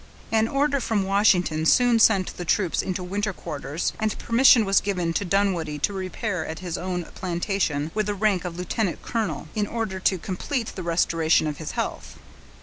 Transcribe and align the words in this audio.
An 0.31 0.47
order 0.47 0.79
from 0.79 1.03
Washington 1.03 1.63
soon 1.63 1.99
sent 1.99 2.35
the 2.35 2.43
troops 2.43 2.81
into 2.81 3.03
winter 3.03 3.33
quarters, 3.33 3.93
and 3.99 4.17
permission 4.17 4.65
was 4.65 4.81
given 4.81 5.13
to 5.13 5.23
Dunwoodie 5.23 5.77
to 5.77 5.93
repair 5.93 6.43
to 6.55 6.59
his 6.59 6.75
own 6.75 7.05
plantation, 7.13 7.91
with 7.93 8.07
the 8.07 8.15
rank 8.15 8.43
of 8.43 8.57
lieutenant 8.57 9.03
colonel, 9.03 9.47
in 9.53 9.67
order 9.67 9.99
to 9.99 10.17
complete 10.17 10.69
the 10.73 10.81
restoration 10.81 11.45
of 11.45 11.57
his 11.57 11.73
health. 11.73 12.17